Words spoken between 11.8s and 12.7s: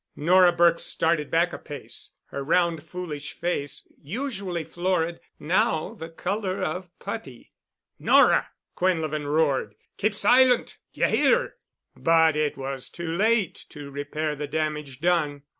But it